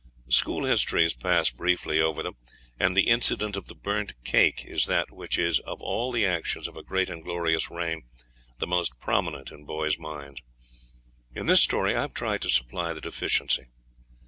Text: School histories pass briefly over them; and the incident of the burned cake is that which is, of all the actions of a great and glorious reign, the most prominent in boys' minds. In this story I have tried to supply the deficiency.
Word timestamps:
School 0.29 0.65
histories 0.65 1.13
pass 1.13 1.51
briefly 1.51 2.01
over 2.01 2.23
them; 2.23 2.33
and 2.79 2.97
the 2.97 3.07
incident 3.07 3.55
of 3.55 3.67
the 3.67 3.75
burned 3.75 4.15
cake 4.23 4.65
is 4.65 4.87
that 4.87 5.11
which 5.11 5.37
is, 5.37 5.59
of 5.59 5.79
all 5.79 6.11
the 6.11 6.25
actions 6.25 6.67
of 6.67 6.75
a 6.75 6.81
great 6.81 7.07
and 7.07 7.23
glorious 7.23 7.69
reign, 7.69 8.05
the 8.57 8.65
most 8.65 8.99
prominent 8.99 9.51
in 9.51 9.63
boys' 9.63 9.99
minds. 9.99 10.41
In 11.35 11.45
this 11.45 11.61
story 11.61 11.95
I 11.95 12.01
have 12.01 12.15
tried 12.15 12.41
to 12.41 12.49
supply 12.49 12.93
the 12.93 13.01
deficiency. 13.01 13.67